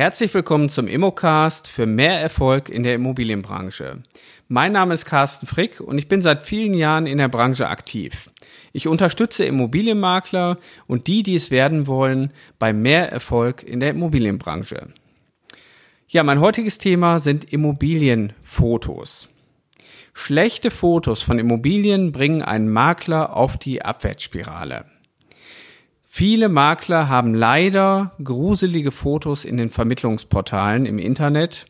Herzlich 0.00 0.32
willkommen 0.32 0.70
zum 0.70 0.86
Immocast 0.86 1.68
für 1.68 1.84
mehr 1.84 2.18
Erfolg 2.18 2.70
in 2.70 2.84
der 2.84 2.94
Immobilienbranche. 2.94 3.98
Mein 4.48 4.72
Name 4.72 4.94
ist 4.94 5.04
Carsten 5.04 5.46
Frick 5.46 5.78
und 5.78 5.98
ich 5.98 6.08
bin 6.08 6.22
seit 6.22 6.44
vielen 6.44 6.72
Jahren 6.72 7.06
in 7.06 7.18
der 7.18 7.28
Branche 7.28 7.68
aktiv. 7.68 8.30
Ich 8.72 8.88
unterstütze 8.88 9.44
Immobilienmakler 9.44 10.56
und 10.86 11.06
die, 11.06 11.22
die 11.22 11.36
es 11.36 11.50
werden 11.50 11.86
wollen, 11.86 12.32
bei 12.58 12.72
mehr 12.72 13.12
Erfolg 13.12 13.62
in 13.62 13.78
der 13.78 13.90
Immobilienbranche. 13.90 14.88
Ja, 16.08 16.22
mein 16.22 16.40
heutiges 16.40 16.78
Thema 16.78 17.18
sind 17.18 17.52
Immobilienfotos. 17.52 19.28
Schlechte 20.14 20.70
Fotos 20.70 21.20
von 21.20 21.38
Immobilien 21.38 22.10
bringen 22.10 22.40
einen 22.40 22.70
Makler 22.70 23.36
auf 23.36 23.58
die 23.58 23.82
Abwärtsspirale. 23.82 24.86
Viele 26.12 26.48
Makler 26.48 27.08
haben 27.08 27.34
leider 27.34 28.16
gruselige 28.22 28.90
Fotos 28.90 29.44
in 29.44 29.56
den 29.56 29.70
Vermittlungsportalen 29.70 30.84
im 30.84 30.98
Internet, 30.98 31.66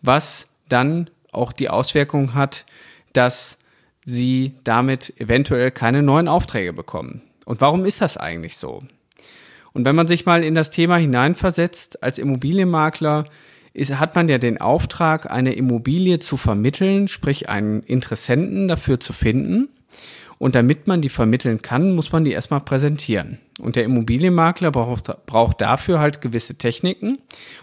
was 0.00 0.46
dann 0.68 1.10
auch 1.32 1.50
die 1.52 1.68
Auswirkung 1.68 2.34
hat, 2.34 2.66
dass 3.14 3.58
sie 4.04 4.54
damit 4.62 5.20
eventuell 5.20 5.72
keine 5.72 6.04
neuen 6.04 6.28
Aufträge 6.28 6.72
bekommen. 6.72 7.22
Und 7.46 7.60
warum 7.60 7.84
ist 7.84 8.00
das 8.00 8.16
eigentlich 8.16 8.58
so? 8.58 8.80
Und 9.72 9.84
wenn 9.84 9.96
man 9.96 10.06
sich 10.06 10.24
mal 10.24 10.44
in 10.44 10.54
das 10.54 10.70
Thema 10.70 10.96
hineinversetzt, 10.96 12.00
als 12.00 12.20
Immobilienmakler 12.20 13.24
ist, 13.72 13.98
hat 13.98 14.14
man 14.14 14.28
ja 14.28 14.38
den 14.38 14.60
Auftrag, 14.60 15.28
eine 15.28 15.54
Immobilie 15.54 16.20
zu 16.20 16.36
vermitteln, 16.36 17.08
sprich 17.08 17.48
einen 17.48 17.82
Interessenten 17.82 18.68
dafür 18.68 19.00
zu 19.00 19.12
finden. 19.12 19.68
Und 20.38 20.54
damit 20.54 20.86
man 20.86 21.02
die 21.02 21.08
vermitteln 21.08 21.60
kann, 21.60 21.96
muss 21.96 22.12
man 22.12 22.22
die 22.22 22.30
erstmal 22.30 22.60
präsentieren. 22.60 23.40
Und 23.60 23.76
der 23.76 23.84
Immobilienmakler 23.84 24.70
braucht, 24.70 25.26
braucht 25.26 25.60
dafür 25.60 26.00
halt 26.00 26.20
gewisse 26.20 26.56
Techniken. 26.56 27.18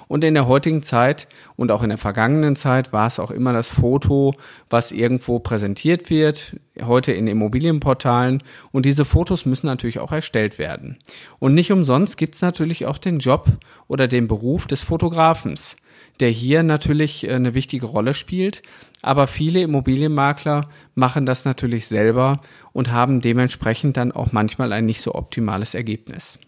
Und 0.08 0.24
in 0.24 0.34
der 0.34 0.48
heutigen 0.48 0.84
Zeit 0.84 1.28
und 1.56 1.72
auch 1.72 1.84
in 1.84 1.90
der 1.90 1.98
vergangenen 1.98 2.56
Zeit 2.56 2.94
war 2.94 3.08
es 3.08 3.20
auch 3.20 3.32
immer 3.32 3.52
das 3.54 3.70
Foto, 3.70 4.34
was 4.70 4.92
irgendwo 4.92 5.40
präsentiert 5.40 6.10
wird, 6.10 6.56
heute 6.82 7.12
in 7.12 7.28
Immobilienportalen. 7.28 8.44
Und 8.72 8.86
diese 8.86 9.06
Fotos 9.06 9.46
müssen 9.46 9.68
natürlich 9.68 10.00
auch 10.00 10.12
erstellt 10.12 10.60
werden. 10.60 10.98
Und 11.40 11.54
nicht 11.54 11.72
umsonst 11.72 12.18
gibt 12.18 12.36
es 12.36 12.42
natürlich 12.42 12.86
auch 12.86 12.98
den 12.98 13.20
Job 13.20 13.48
oder 13.88 14.08
den 14.08 14.28
Beruf 14.28 14.68
des 14.68 14.82
Fotografens 14.82 15.78
der 16.20 16.30
hier 16.30 16.64
natürlich 16.64 17.28
äh, 17.28 17.34
eine 17.34 17.54
wichtige 17.54 17.86
Rolle 17.86 18.14
spielt. 18.14 18.62
Aber 19.02 19.28
viele 19.28 19.62
Immobilienmakler 19.62 20.70
machen 20.96 21.26
das 21.26 21.46
natürlich 21.46 21.88
selber 21.88 22.42
und 22.74 22.92
haben 22.92 23.22
dementsprechend 23.22 23.98
dann 23.98 24.12
auch 24.12 24.32
manchmal 24.32 24.74
ein 24.74 24.86
nicht 24.86 25.02
so 25.02 25.16
optimales 25.16 25.76
Ergebnis. 25.76 26.40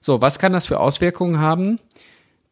So, 0.00 0.20
was 0.20 0.38
kann 0.38 0.52
das 0.52 0.66
für 0.66 0.78
Auswirkungen 0.78 1.40
haben? 1.40 1.78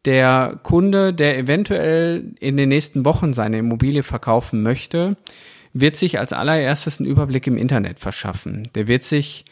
Der 0.05 0.59
Kunde, 0.61 1.13
der 1.13 1.37
eventuell 1.37 2.33
in 2.39 2.57
den 2.57 2.69
nächsten 2.69 3.05
Wochen 3.05 3.33
seine 3.33 3.59
Immobilie 3.59 4.03
verkaufen 4.03 4.61
möchte, 4.61 5.17
wird 5.73 5.95
sich 5.95 6.19
als 6.19 6.31
allererstes 6.31 6.99
einen 6.99 7.09
Überblick 7.09 7.47
im 7.47 7.57
Internet 7.57 7.99
verschaffen. 7.99 8.69
Der 8.75 8.87
wird 8.87 9.03
sich 9.03 9.45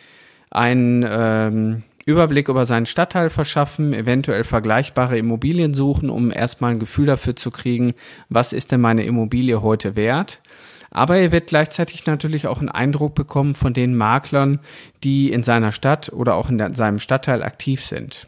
ein 0.51 1.05
ähm, 1.07 1.83
Überblick 2.06 2.50
über 2.50 2.66
seinen 2.66 2.86
Stadtteil 2.86 3.30
verschaffen, 3.30 3.94
eventuell 3.94 4.44
vergleichbare 4.44 5.18
Immobilien 5.18 5.73
suchen, 5.73 6.09
um 6.09 6.32
erstmal 6.32 6.72
ein 6.72 6.80
Gefühl 6.80 7.06
dafür 7.06 7.36
zu 7.36 7.50
kriegen, 7.52 7.94
was 8.30 8.54
ist 8.54 8.72
denn 8.72 8.82
meine 8.82 9.06
Immobilie 9.06 9.62
heute 9.62 9.96
wert. 9.96 10.42
Aber 10.92 11.18
er 11.18 11.31
wird 11.31 11.48
gleichzeitig 11.48 12.06
natürlich 12.06 12.46
auch 12.46 12.59
einen 12.59 12.70
Eindruck 12.70 13.16
bekommen 13.16 13.56
von 13.56 13.74
den 13.74 13.96
Maklern, 13.96 14.59
die 15.03 15.31
in 15.31 15.42
seiner 15.42 15.72
Stadt 15.72 16.12
oder 16.13 16.36
auch 16.36 16.50
in 16.50 16.75
seinem 16.75 17.00
Stadtteil 17.00 17.42
aktiv 17.42 17.84
sind. 17.84 18.28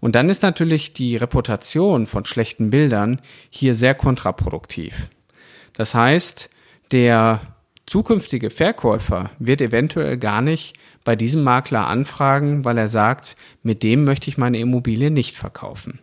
Und 0.00 0.14
dann 0.14 0.30
ist 0.30 0.42
natürlich 0.42 0.92
die 0.92 1.16
Reputation 1.16 2.06
von 2.06 2.24
schlechten 2.24 2.70
Bildern 2.70 3.20
hier 3.50 3.74
sehr 3.74 3.94
kontraproduktiv. 3.94 5.08
Das 5.74 5.94
heißt, 5.94 6.48
der 6.92 7.40
zukünftige 7.88 8.50
Verkäufer 8.50 9.30
wird 9.38 9.60
eventuell 9.60 10.18
gar 10.18 10.42
nicht 10.42 10.76
bei 11.04 11.16
diesem 11.16 11.42
Makler 11.42 11.86
anfragen, 11.86 12.64
weil 12.64 12.78
er 12.78 12.88
sagt, 12.88 13.36
mit 13.62 13.82
dem 13.82 14.04
möchte 14.04 14.28
ich 14.28 14.38
meine 14.38 14.58
Immobilie 14.58 15.10
nicht 15.10 15.36
verkaufen. 15.36 16.00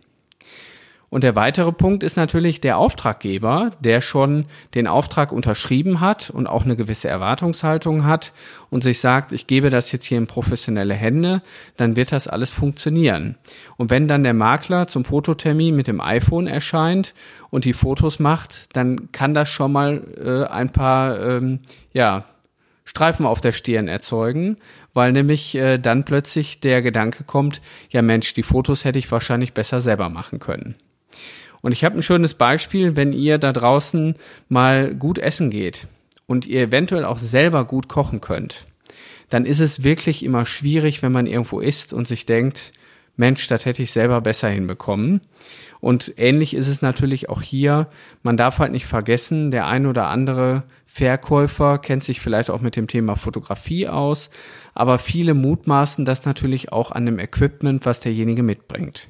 Und 1.08 1.22
der 1.22 1.36
weitere 1.36 1.72
Punkt 1.72 2.02
ist 2.02 2.16
natürlich 2.16 2.60
der 2.60 2.78
Auftraggeber, 2.78 3.70
der 3.80 4.00
schon 4.00 4.46
den 4.74 4.86
Auftrag 4.86 5.30
unterschrieben 5.32 6.00
hat 6.00 6.30
und 6.30 6.48
auch 6.48 6.64
eine 6.64 6.76
gewisse 6.76 7.08
Erwartungshaltung 7.08 8.04
hat 8.04 8.32
und 8.70 8.82
sich 8.82 9.00
sagt, 9.00 9.32
ich 9.32 9.46
gebe 9.46 9.70
das 9.70 9.92
jetzt 9.92 10.04
hier 10.04 10.18
in 10.18 10.26
professionelle 10.26 10.94
Hände, 10.94 11.42
dann 11.76 11.94
wird 11.94 12.10
das 12.10 12.26
alles 12.26 12.50
funktionieren. 12.50 13.36
Und 13.76 13.90
wenn 13.90 14.08
dann 14.08 14.24
der 14.24 14.34
Makler 14.34 14.88
zum 14.88 15.04
Fototermin 15.04 15.76
mit 15.76 15.86
dem 15.86 16.00
iPhone 16.00 16.48
erscheint 16.48 17.14
und 17.50 17.64
die 17.64 17.72
Fotos 17.72 18.18
macht, 18.18 18.76
dann 18.76 19.12
kann 19.12 19.32
das 19.32 19.48
schon 19.48 19.72
mal 19.72 20.02
äh, 20.16 20.52
ein 20.52 20.70
paar, 20.70 21.20
ähm, 21.20 21.60
ja, 21.92 22.24
Streifen 22.88 23.26
auf 23.26 23.40
der 23.40 23.50
Stirn 23.50 23.88
erzeugen, 23.88 24.58
weil 24.94 25.12
nämlich 25.12 25.56
äh, 25.56 25.76
dann 25.78 26.04
plötzlich 26.04 26.60
der 26.60 26.82
Gedanke 26.82 27.24
kommt, 27.24 27.60
ja 27.90 28.00
Mensch, 28.00 28.32
die 28.32 28.44
Fotos 28.44 28.84
hätte 28.84 29.00
ich 29.00 29.10
wahrscheinlich 29.10 29.52
besser 29.52 29.80
selber 29.80 30.08
machen 30.08 30.38
können. 30.38 30.76
Und 31.62 31.72
ich 31.72 31.84
habe 31.84 31.96
ein 31.96 32.02
schönes 32.02 32.34
Beispiel, 32.34 32.96
wenn 32.96 33.12
ihr 33.12 33.38
da 33.38 33.52
draußen 33.52 34.14
mal 34.48 34.94
gut 34.94 35.18
essen 35.18 35.50
geht 35.50 35.86
und 36.26 36.46
ihr 36.46 36.62
eventuell 36.62 37.04
auch 37.04 37.18
selber 37.18 37.64
gut 37.64 37.88
kochen 37.88 38.20
könnt, 38.20 38.66
dann 39.30 39.44
ist 39.44 39.60
es 39.60 39.82
wirklich 39.82 40.24
immer 40.24 40.46
schwierig, 40.46 41.02
wenn 41.02 41.12
man 41.12 41.26
irgendwo 41.26 41.60
isst 41.60 41.92
und 41.92 42.06
sich 42.06 42.26
denkt, 42.26 42.72
Mensch, 43.16 43.48
das 43.48 43.64
hätte 43.64 43.82
ich 43.82 43.92
selber 43.92 44.20
besser 44.20 44.48
hinbekommen. 44.48 45.22
Und 45.80 46.14
ähnlich 46.16 46.54
ist 46.54 46.68
es 46.68 46.82
natürlich 46.82 47.28
auch 47.28 47.42
hier. 47.42 47.88
Man 48.22 48.36
darf 48.36 48.58
halt 48.58 48.72
nicht 48.72 48.86
vergessen, 48.86 49.50
der 49.50 49.66
ein 49.66 49.86
oder 49.86 50.08
andere 50.08 50.64
Verkäufer 50.86 51.78
kennt 51.78 52.04
sich 52.04 52.20
vielleicht 52.20 52.50
auch 52.50 52.60
mit 52.60 52.76
dem 52.76 52.88
Thema 52.88 53.16
Fotografie 53.16 53.88
aus, 53.88 54.30
aber 54.74 54.98
viele 54.98 55.34
mutmaßen 55.34 56.04
das 56.04 56.24
natürlich 56.24 56.72
auch 56.72 56.90
an 56.90 57.06
dem 57.06 57.18
Equipment, 57.18 57.84
was 57.84 58.00
derjenige 58.00 58.42
mitbringt. 58.42 59.08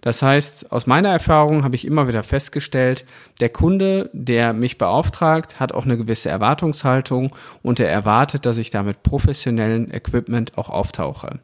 Das 0.00 0.22
heißt, 0.22 0.70
aus 0.70 0.86
meiner 0.86 1.08
Erfahrung 1.08 1.64
habe 1.64 1.74
ich 1.74 1.84
immer 1.84 2.06
wieder 2.06 2.22
festgestellt, 2.22 3.04
der 3.40 3.48
Kunde, 3.48 4.08
der 4.12 4.52
mich 4.52 4.78
beauftragt, 4.78 5.58
hat 5.58 5.72
auch 5.72 5.84
eine 5.84 5.96
gewisse 5.96 6.28
Erwartungshaltung 6.28 7.34
und 7.62 7.80
er 7.80 7.90
erwartet, 7.90 8.46
dass 8.46 8.58
ich 8.58 8.70
da 8.70 8.82
mit 8.82 9.02
professionellen 9.02 9.92
Equipment 9.92 10.56
auch 10.58 10.68
auftauche. 10.70 11.40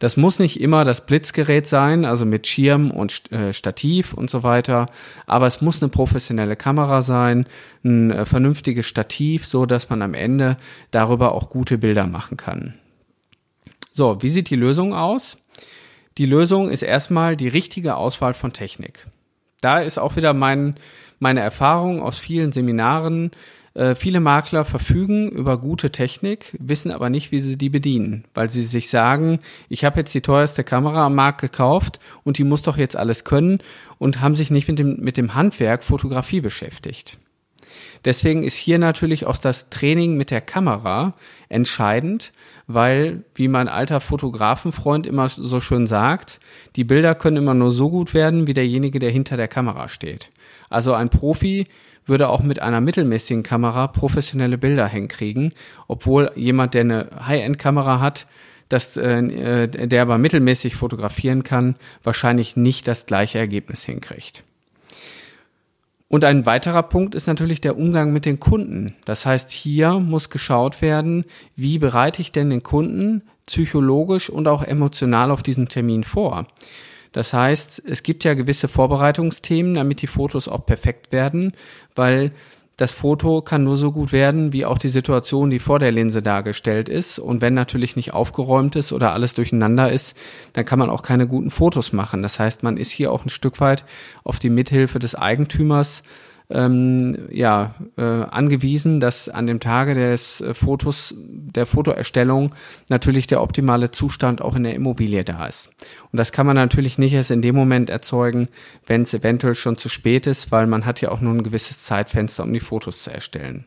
Das 0.00 0.16
muss 0.18 0.38
nicht 0.38 0.60
immer 0.60 0.84
das 0.84 1.06
Blitzgerät 1.06 1.66
sein, 1.66 2.04
also 2.04 2.26
mit 2.26 2.46
Schirm 2.46 2.90
und 2.90 3.32
äh, 3.32 3.54
Stativ 3.54 4.12
und 4.12 4.28
so 4.28 4.42
weiter, 4.42 4.90
aber 5.26 5.46
es 5.46 5.60
muss 5.62 5.80
eine 5.80 5.88
professionelle 5.88 6.56
Kamera 6.56 7.00
sein, 7.00 7.46
ein 7.84 8.10
äh, 8.10 8.26
vernünftiges 8.26 8.86
Stativ, 8.86 9.46
so 9.46 9.64
dass 9.64 9.88
man 9.88 10.02
am 10.02 10.12
Ende 10.12 10.58
darüber 10.90 11.32
auch 11.32 11.48
gute 11.48 11.78
Bilder 11.78 12.06
machen 12.06 12.36
kann. 12.36 12.74
So, 13.92 14.20
wie 14.20 14.28
sieht 14.28 14.50
die 14.50 14.56
Lösung 14.56 14.92
aus? 14.92 15.38
Die 16.16 16.26
Lösung 16.26 16.70
ist 16.70 16.82
erstmal 16.82 17.36
die 17.36 17.48
richtige 17.48 17.96
Auswahl 17.96 18.34
von 18.34 18.52
Technik. 18.52 19.06
Da 19.60 19.80
ist 19.80 19.98
auch 19.98 20.14
wieder 20.14 20.32
mein, 20.32 20.76
meine 21.18 21.40
Erfahrung 21.40 22.02
aus 22.02 22.18
vielen 22.18 22.52
Seminaren. 22.52 23.32
Äh, 23.74 23.96
viele 23.96 24.20
Makler 24.20 24.64
verfügen 24.64 25.28
über 25.28 25.58
gute 25.58 25.90
Technik, 25.90 26.56
wissen 26.60 26.92
aber 26.92 27.10
nicht, 27.10 27.32
wie 27.32 27.40
sie 27.40 27.58
die 27.58 27.70
bedienen, 27.70 28.24
weil 28.32 28.48
sie 28.48 28.62
sich 28.62 28.88
sagen, 28.88 29.40
ich 29.68 29.84
habe 29.84 29.98
jetzt 29.98 30.14
die 30.14 30.20
teuerste 30.20 30.62
Kamera 30.62 31.06
am 31.06 31.16
Markt 31.16 31.40
gekauft 31.40 31.98
und 32.22 32.38
die 32.38 32.44
muss 32.44 32.62
doch 32.62 32.76
jetzt 32.76 32.96
alles 32.96 33.24
können 33.24 33.58
und 33.98 34.20
haben 34.20 34.36
sich 34.36 34.52
nicht 34.52 34.68
mit 34.68 34.78
dem, 34.78 35.00
mit 35.00 35.16
dem 35.16 35.34
Handwerk 35.34 35.82
Fotografie 35.82 36.40
beschäftigt. 36.40 37.18
Deswegen 38.04 38.42
ist 38.42 38.56
hier 38.56 38.78
natürlich 38.78 39.26
auch 39.26 39.36
das 39.36 39.70
Training 39.70 40.16
mit 40.16 40.30
der 40.30 40.40
Kamera 40.40 41.14
entscheidend, 41.48 42.32
weil, 42.66 43.24
wie 43.34 43.48
mein 43.48 43.68
alter 43.68 44.00
Fotografenfreund 44.00 45.06
immer 45.06 45.28
so 45.28 45.60
schön 45.60 45.86
sagt, 45.86 46.40
die 46.76 46.84
Bilder 46.84 47.14
können 47.14 47.36
immer 47.38 47.54
nur 47.54 47.70
so 47.70 47.90
gut 47.90 48.14
werden, 48.14 48.46
wie 48.46 48.54
derjenige, 48.54 48.98
der 48.98 49.10
hinter 49.10 49.36
der 49.36 49.48
Kamera 49.48 49.88
steht. 49.88 50.30
Also 50.70 50.94
ein 50.94 51.10
Profi 51.10 51.66
würde 52.06 52.28
auch 52.28 52.42
mit 52.42 52.60
einer 52.60 52.80
mittelmäßigen 52.80 53.42
Kamera 53.42 53.86
professionelle 53.86 54.58
Bilder 54.58 54.86
hinkriegen, 54.86 55.52
obwohl 55.88 56.30
jemand, 56.34 56.74
der 56.74 56.82
eine 56.82 57.10
High-End-Kamera 57.26 58.00
hat, 58.00 58.26
dass, 58.68 58.96
äh, 58.96 59.68
der 59.68 60.02
aber 60.02 60.18
mittelmäßig 60.18 60.76
fotografieren 60.76 61.42
kann, 61.42 61.76
wahrscheinlich 62.02 62.56
nicht 62.56 62.88
das 62.88 63.06
gleiche 63.06 63.38
Ergebnis 63.38 63.84
hinkriegt. 63.84 64.42
Und 66.08 66.24
ein 66.24 66.46
weiterer 66.46 66.82
Punkt 66.82 67.14
ist 67.14 67.26
natürlich 67.26 67.60
der 67.60 67.76
Umgang 67.76 68.12
mit 68.12 68.24
den 68.24 68.38
Kunden. 68.38 68.94
Das 69.04 69.26
heißt, 69.26 69.50
hier 69.50 69.98
muss 69.98 70.30
geschaut 70.30 70.82
werden, 70.82 71.24
wie 71.56 71.78
bereite 71.78 72.20
ich 72.20 72.30
denn 72.30 72.50
den 72.50 72.62
Kunden 72.62 73.22
psychologisch 73.46 74.30
und 74.30 74.48
auch 74.48 74.62
emotional 74.62 75.30
auf 75.30 75.42
diesen 75.42 75.68
Termin 75.68 76.04
vor. 76.04 76.46
Das 77.12 77.32
heißt, 77.32 77.82
es 77.86 78.02
gibt 78.02 78.24
ja 78.24 78.34
gewisse 78.34 78.68
Vorbereitungsthemen, 78.68 79.74
damit 79.74 80.02
die 80.02 80.06
Fotos 80.08 80.48
auch 80.48 80.66
perfekt 80.66 81.12
werden, 81.12 81.52
weil 81.94 82.32
das 82.76 82.90
Foto 82.90 83.40
kann 83.40 83.62
nur 83.62 83.76
so 83.76 83.92
gut 83.92 84.12
werden, 84.12 84.52
wie 84.52 84.64
auch 84.64 84.78
die 84.78 84.88
Situation, 84.88 85.50
die 85.50 85.60
vor 85.60 85.78
der 85.78 85.92
Linse 85.92 86.22
dargestellt 86.22 86.88
ist. 86.88 87.18
Und 87.20 87.40
wenn 87.40 87.54
natürlich 87.54 87.94
nicht 87.94 88.12
aufgeräumt 88.12 88.74
ist 88.74 88.92
oder 88.92 89.12
alles 89.12 89.34
durcheinander 89.34 89.92
ist, 89.92 90.16
dann 90.54 90.64
kann 90.64 90.80
man 90.80 90.90
auch 90.90 91.02
keine 91.02 91.28
guten 91.28 91.50
Fotos 91.50 91.92
machen. 91.92 92.22
Das 92.22 92.40
heißt, 92.40 92.64
man 92.64 92.76
ist 92.76 92.90
hier 92.90 93.12
auch 93.12 93.24
ein 93.24 93.28
Stück 93.28 93.60
weit 93.60 93.84
auf 94.24 94.38
die 94.40 94.50
Mithilfe 94.50 94.98
des 94.98 95.14
Eigentümers 95.14 96.02
ähm, 96.50 97.28
ja, 97.30 97.74
äh, 97.96 98.02
angewiesen, 98.02 99.00
dass 99.00 99.28
an 99.28 99.46
dem 99.46 99.60
Tage 99.60 99.94
des 99.94 100.40
äh, 100.40 100.54
Fotos, 100.54 101.14
der 101.16 101.66
Fotoerstellung 101.66 102.54
natürlich 102.90 103.26
der 103.26 103.42
optimale 103.42 103.90
Zustand 103.90 104.42
auch 104.42 104.54
in 104.54 104.64
der 104.64 104.74
Immobilie 104.74 105.24
da 105.24 105.46
ist. 105.46 105.70
Und 106.12 106.18
das 106.18 106.32
kann 106.32 106.46
man 106.46 106.56
natürlich 106.56 106.98
nicht 106.98 107.14
erst 107.14 107.30
in 107.30 107.42
dem 107.42 107.54
Moment 107.54 107.88
erzeugen, 107.88 108.48
wenn 108.86 109.02
es 109.02 109.14
eventuell 109.14 109.54
schon 109.54 109.76
zu 109.76 109.88
spät 109.88 110.26
ist, 110.26 110.52
weil 110.52 110.66
man 110.66 110.84
hat 110.84 111.00
ja 111.00 111.10
auch 111.10 111.20
nur 111.20 111.32
ein 111.32 111.42
gewisses 111.42 111.78
Zeitfenster, 111.84 112.42
um 112.42 112.52
die 112.52 112.60
Fotos 112.60 113.02
zu 113.02 113.10
erstellen. 113.10 113.64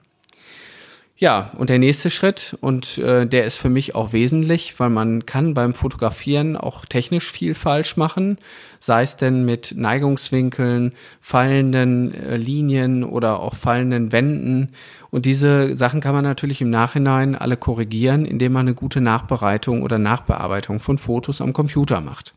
Ja, 1.20 1.50
und 1.58 1.72
der 1.72 1.80
nächste 1.80 2.12
Schritt, 2.12 2.56
und 2.62 3.00
äh, 3.00 3.26
der 3.26 3.46
ist 3.46 3.58
für 3.58 3.70
mich 3.70 3.96
auch 3.96 4.14
wesentlich, 4.14 4.80
weil 4.80 4.92
man 4.92 5.26
kann 5.26 5.56
beim 5.56 5.74
Fotografieren 5.74 6.56
auch 6.56 6.86
technisch 6.86 7.32
viel 7.32 7.56
falsch 7.56 7.98
machen, 7.98 8.38
sei 8.80 9.02
es 9.02 9.18
denn 9.18 9.44
mit 9.44 9.74
Neigungswinkeln, 9.76 10.94
fallenden 11.20 12.14
äh, 12.14 12.36
Linien 12.36 13.04
oder 13.04 13.40
auch 13.40 13.56
fallenden 13.56 14.12
Wänden. 14.12 14.74
Und 15.10 15.26
diese 15.26 15.76
Sachen 15.76 16.02
kann 16.02 16.14
man 16.14 16.24
natürlich 16.24 16.62
im 16.62 16.70
Nachhinein 16.70 17.34
alle 17.34 17.58
korrigieren, 17.58 18.24
indem 18.24 18.54
man 18.54 18.68
eine 18.68 18.76
gute 18.76 19.02
Nachbereitung 19.02 19.82
oder 19.82 19.98
Nachbearbeitung 19.98 20.80
von 20.80 21.00
Fotos 21.00 21.42
am 21.42 21.52
Computer 21.52 22.00
macht. 22.00 22.36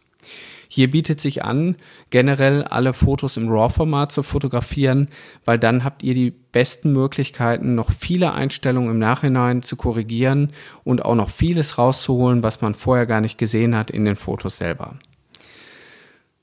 Hier 0.73 0.89
bietet 0.89 1.21
sich 1.21 1.43
an, 1.45 1.75
generell 2.11 2.63
alle 2.63 2.93
Fotos 2.93 3.37
im 3.37 3.49
RAW-Format 3.49 4.13
zu 4.13 4.23
fotografieren, 4.23 5.09
weil 5.45 5.59
dann 5.59 5.83
habt 5.83 6.05
ihr 6.05 6.15
die 6.15 6.31
besten 6.31 6.93
Möglichkeiten, 6.93 7.75
noch 7.75 7.91
viele 7.91 8.35
Einstellungen 8.35 8.93
im 8.93 8.99
Nachhinein 9.01 9.63
zu 9.63 9.75
korrigieren 9.75 10.53
und 10.85 11.05
auch 11.05 11.17
noch 11.17 11.29
vieles 11.29 11.77
rauszuholen, 11.77 12.45
was 12.45 12.61
man 12.61 12.77
vorher 12.77 13.07
gar 13.07 13.21
nicht 13.21 13.37
gesehen 13.37 13.75
hat 13.75 13.91
in 13.91 14.05
den 14.05 14.15
Fotos 14.15 14.59
selber. 14.59 14.95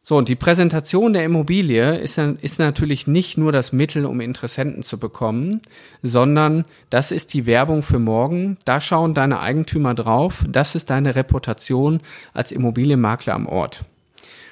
So, 0.04 0.18
und 0.18 0.28
die 0.28 0.36
Präsentation 0.36 1.14
der 1.14 1.24
Immobilie 1.24 1.96
ist, 1.98 2.18
ist 2.18 2.60
natürlich 2.60 3.08
nicht 3.08 3.38
nur 3.38 3.54
das 3.54 3.72
Mittel, 3.72 4.06
um 4.06 4.20
Interessenten 4.20 4.84
zu 4.84 5.00
bekommen, 5.00 5.62
sondern 6.04 6.66
das 6.90 7.14
ist 7.14 7.34
die 7.34 7.46
Werbung 7.46 7.82
für 7.82 8.00
morgen. 8.00 8.58
Da 8.66 8.82
schauen 8.82 9.14
deine 9.14 9.40
Eigentümer 9.40 9.94
drauf. 9.94 10.44
Das 10.50 10.76
ist 10.76 10.90
deine 10.90 11.16
Reputation 11.16 12.02
als 12.34 12.52
Immobilienmakler 12.52 13.34
am 13.34 13.48
Ort. 13.48 13.86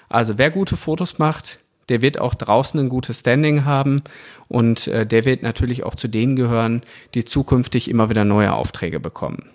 Also 0.10 0.38
wer 0.38 0.52
gute 0.52 0.78
Fotos 0.78 1.20
macht, 1.20 1.60
der 1.90 2.02
wird 2.02 2.20
auch 2.20 2.34
draußen 2.34 2.80
ein 2.80 2.90
gutes 2.90 3.20
Standing 3.20 3.66
haben 3.66 4.04
und 4.48 4.88
äh, 4.88 5.06
der 5.06 5.26
wird 5.26 5.44
natürlich 5.44 5.84
auch 5.84 5.96
zu 5.96 6.08
denen 6.08 6.36
gehören, 6.36 6.84
die 7.14 7.26
zukünftig 7.26 7.90
immer 7.90 8.10
wieder 8.10 8.26
neue 8.26 8.54
Aufträge 8.54 9.00
bekommen. 9.00 9.50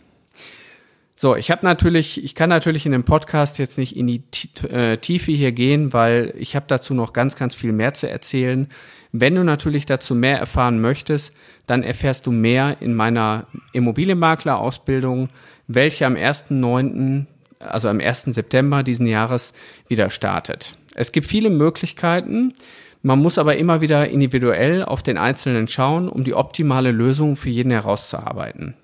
So, 1.17 1.37
ich 1.37 1.51
habe 1.51 1.67
natürlich, 1.67 2.25
ich 2.25 2.35
kann 2.35 2.49
natürlich 2.49 2.87
in 2.87 2.93
dem 2.93 3.05
Podcast 3.05 3.59
jetzt 3.59 3.77
nicht 3.77 3.95
in 3.95 4.07
die 4.07 4.23
äh, 4.71 4.97
Tiefe 4.97 5.33
hier 5.33 5.53
gehen, 5.53 5.93
weil 5.93 6.33
ich 6.39 6.57
habe 6.57 6.65
dazu 6.67 6.95
noch 6.95 7.13
ganz, 7.13 7.37
ganz 7.37 7.55
viel 7.55 7.73
mehr 7.73 7.93
zu 7.93 8.09
erzählen. 8.09 8.69
Wenn 9.13 9.35
du 9.35 9.45
natürlich 9.45 9.85
dazu 9.85 10.15
mehr 10.15 10.39
erfahren 10.39 10.81
möchtest, 10.81 11.35
dann 11.67 11.83
erfährst 11.83 12.27
du 12.27 12.33
mehr 12.33 12.79
in 12.81 12.95
meiner 12.95 13.47
Immobilienmakler-Ausbildung, 13.73 15.29
welche 15.67 16.07
am 16.07 16.15
1.9 16.15 17.27
also 17.61 17.89
am 17.89 18.01
1. 18.01 18.25
September 18.25 18.83
diesen 18.83 19.07
Jahres 19.07 19.55
wieder 19.89 20.11
startet. 20.11 20.77
Es 20.95 21.13
gibt 21.13 21.27
viele 21.27 21.51
Möglichkeiten. 21.51 22.55
Man 23.03 23.21
muss 23.21 23.39
aber 23.39 23.57
immer 23.57 23.81
wieder 23.81 24.09
individuell 24.09 24.85
auf 24.85 25.03
den 25.03 25.17
Einzelnen 25.17 25.69
schauen, 25.69 26.09
um 26.09 26.25
die 26.25 26.35
optimale 26.35 26.91
Lösung 26.91 27.37
für 27.37 27.49
jeden 27.49 27.71
herauszuarbeiten. 27.71 28.75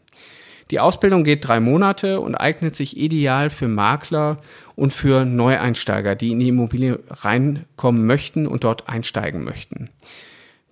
Die 0.70 0.81
Ausbildung 0.81 1.23
geht 1.23 1.46
drei 1.46 1.61
Monate 1.61 2.20
und 2.20 2.34
eignet 2.34 2.75
sich 2.75 2.96
ideal 2.96 3.50
für 3.50 3.69
Makler 3.69 4.38
und 4.75 4.93
für 4.93 5.25
Neueinsteiger, 5.25 6.17
die 6.17 6.32
in 6.32 6.40
die 6.40 6.49
Immobilie 6.49 6.99
reinkommen 7.08 8.05
möchten 8.05 8.46
und 8.46 8.64
dort 8.64 8.88
einsteigen 8.88 9.44
möchten. 9.44 9.90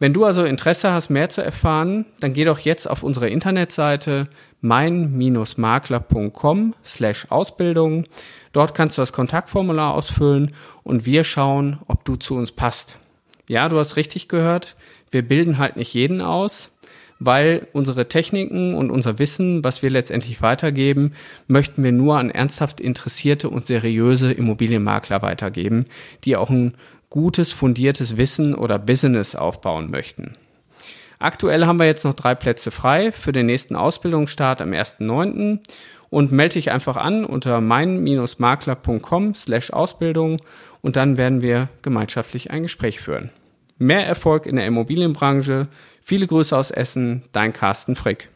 Wenn 0.00 0.12
du 0.12 0.24
also 0.24 0.44
Interesse 0.44 0.90
hast, 0.90 1.10
mehr 1.10 1.28
zu 1.28 1.42
erfahren, 1.42 2.04
dann 2.18 2.32
geh 2.32 2.44
doch 2.44 2.58
jetzt 2.58 2.90
auf 2.90 3.04
unsere 3.04 3.28
Internetseite 3.28 4.28
mein-makler.com 4.64 6.74
slash 6.84 7.26
Ausbildung. 7.28 8.06
Dort 8.52 8.74
kannst 8.74 8.96
du 8.96 9.02
das 9.02 9.12
Kontaktformular 9.12 9.94
ausfüllen 9.94 10.54
und 10.82 11.04
wir 11.04 11.24
schauen, 11.24 11.80
ob 11.86 12.06
du 12.06 12.16
zu 12.16 12.34
uns 12.34 12.50
passt. 12.50 12.98
Ja, 13.46 13.68
du 13.68 13.78
hast 13.78 13.96
richtig 13.96 14.28
gehört. 14.28 14.74
Wir 15.10 15.20
bilden 15.20 15.58
halt 15.58 15.76
nicht 15.76 15.92
jeden 15.92 16.22
aus, 16.22 16.70
weil 17.18 17.68
unsere 17.74 18.08
Techniken 18.08 18.74
und 18.74 18.90
unser 18.90 19.18
Wissen, 19.18 19.62
was 19.62 19.82
wir 19.82 19.90
letztendlich 19.90 20.40
weitergeben, 20.40 21.12
möchten 21.46 21.84
wir 21.84 21.92
nur 21.92 22.18
an 22.18 22.30
ernsthaft 22.30 22.80
interessierte 22.80 23.50
und 23.50 23.66
seriöse 23.66 24.32
Immobilienmakler 24.32 25.20
weitergeben, 25.20 25.84
die 26.24 26.36
auch 26.36 26.48
ein 26.48 26.72
gutes, 27.10 27.52
fundiertes 27.52 28.16
Wissen 28.16 28.54
oder 28.54 28.78
Business 28.78 29.34
aufbauen 29.34 29.90
möchten. 29.90 30.38
Aktuell 31.24 31.64
haben 31.64 31.78
wir 31.78 31.86
jetzt 31.86 32.04
noch 32.04 32.12
drei 32.12 32.34
Plätze 32.34 32.70
frei 32.70 33.10
für 33.10 33.32
den 33.32 33.46
nächsten 33.46 33.76
Ausbildungsstart 33.76 34.60
am 34.60 34.72
1.9. 34.72 35.60
und 36.10 36.32
melde 36.32 36.52
dich 36.52 36.70
einfach 36.70 36.98
an 36.98 37.24
unter 37.24 37.62
mein-makler.com 37.62 39.34
slash 39.34 39.70
Ausbildung 39.70 40.42
und 40.82 40.96
dann 40.96 41.16
werden 41.16 41.40
wir 41.40 41.70
gemeinschaftlich 41.80 42.50
ein 42.50 42.64
Gespräch 42.64 43.00
führen. 43.00 43.30
Mehr 43.78 44.06
Erfolg 44.06 44.44
in 44.44 44.56
der 44.56 44.66
Immobilienbranche. 44.66 45.68
Viele 46.02 46.26
Grüße 46.26 46.54
aus 46.54 46.70
Essen, 46.70 47.22
dein 47.32 47.54
Carsten 47.54 47.96
Frick. 47.96 48.28